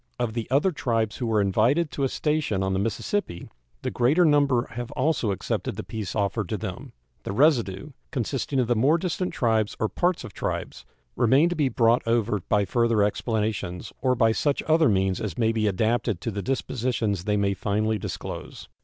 Of 0.17 0.33
the 0.33 0.49
other 0.49 0.71
tribes 0.71 1.17
who 1.17 1.27
were 1.27 1.39
invited 1.41 1.91
to 1.91 2.03
a 2.03 2.09
station 2.09 2.63
on 2.63 2.73
the 2.73 2.79
Mississippi 2.79 3.47
the 3.83 3.91
greater 3.91 4.25
number 4.25 4.65
have 4.71 4.89
also 4.93 5.29
accepted 5.29 5.75
the 5.75 5.83
peace 5.83 6.15
offered 6.15 6.49
to 6.49 6.57
them. 6.57 6.93
The 7.21 7.31
residue, 7.33 7.91
consisting 8.09 8.59
of 8.59 8.65
the 8.65 8.75
more 8.75 8.97
distant 8.97 9.31
tribes 9.31 9.77
or 9.79 9.89
parts 9.89 10.23
of 10.23 10.33
tribes, 10.33 10.85
remain 11.15 11.49
to 11.49 11.55
be 11.55 11.69
brought 11.69 12.01
over 12.07 12.39
by 12.49 12.65
further 12.65 13.03
explanations, 13.03 13.93
or 14.01 14.15
by 14.15 14.31
such 14.31 14.63
other 14.63 14.89
means 14.89 15.21
as 15.21 15.37
may 15.37 15.51
be 15.51 15.67
adapted 15.67 16.19
to 16.21 16.31
the 16.31 16.41
dispositions 16.41 17.25
they 17.25 17.37
may 17.37 17.53
finally 17.53 17.99
disclose. 17.99 18.69